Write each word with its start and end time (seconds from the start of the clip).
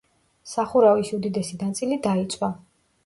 სახურავის 0.53 1.11
უდიდესი 1.17 1.59
ნაწილი 1.65 2.01
დაიწვა. 2.09 2.51